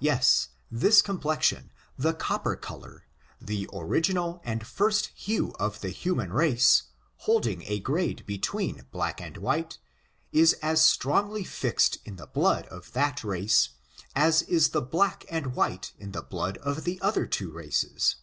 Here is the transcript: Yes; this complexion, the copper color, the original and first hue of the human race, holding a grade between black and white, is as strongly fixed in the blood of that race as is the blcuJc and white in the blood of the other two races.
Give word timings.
Yes; 0.00 0.48
this 0.68 1.00
complexion, 1.00 1.70
the 1.96 2.12
copper 2.12 2.56
color, 2.56 3.04
the 3.40 3.68
original 3.72 4.40
and 4.42 4.66
first 4.66 5.12
hue 5.14 5.54
of 5.60 5.80
the 5.80 5.90
human 5.90 6.32
race, 6.32 6.82
holding 7.18 7.62
a 7.68 7.78
grade 7.78 8.26
between 8.26 8.86
black 8.90 9.20
and 9.20 9.36
white, 9.36 9.78
is 10.32 10.54
as 10.54 10.82
strongly 10.82 11.44
fixed 11.44 11.98
in 12.04 12.16
the 12.16 12.26
blood 12.26 12.66
of 12.66 12.90
that 12.94 13.22
race 13.22 13.68
as 14.16 14.42
is 14.42 14.70
the 14.70 14.82
blcuJc 14.84 15.24
and 15.30 15.54
white 15.54 15.92
in 16.00 16.10
the 16.10 16.22
blood 16.22 16.58
of 16.58 16.82
the 16.82 17.00
other 17.00 17.24
two 17.24 17.52
races. 17.52 18.16